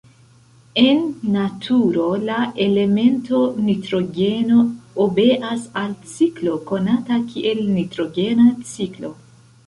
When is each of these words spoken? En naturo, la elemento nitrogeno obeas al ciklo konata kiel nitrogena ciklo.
En 0.83 1.01
naturo, 1.33 2.05
la 2.29 2.37
elemento 2.63 3.41
nitrogeno 3.65 4.63
obeas 5.05 5.67
al 5.81 5.93
ciklo 6.13 6.55
konata 6.71 7.19
kiel 7.35 7.61
nitrogena 7.75 8.47
ciklo. 8.71 9.13